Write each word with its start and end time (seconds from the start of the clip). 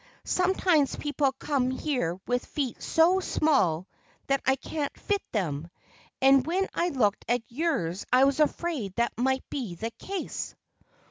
"Sometimes 0.25 0.95
people 0.95 1.31
come 1.33 1.69
here 1.69 2.15
with 2.25 2.43
feet 2.43 2.81
so 2.81 3.19
small 3.19 3.87
that 4.25 4.41
I 4.47 4.55
can't 4.55 4.99
fit 4.99 5.21
them. 5.31 5.69
And 6.19 6.43
when 6.43 6.67
I 6.73 6.89
looked 6.89 7.23
at 7.29 7.43
yours 7.49 8.03
I 8.11 8.23
was 8.23 8.39
afraid 8.39 8.95
that 8.95 9.13
might 9.15 9.47
be 9.51 9.75
the 9.75 9.91
case." 9.91 10.55